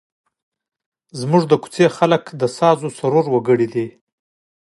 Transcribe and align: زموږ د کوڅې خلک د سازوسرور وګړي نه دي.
زموږ 1.19 1.43
د 1.47 1.53
کوڅې 1.63 1.85
خلک 1.97 2.23
د 2.41 2.43
سازوسرور 2.57 3.25
وګړي 3.33 3.67
نه 3.69 3.71
دي. 3.73 3.87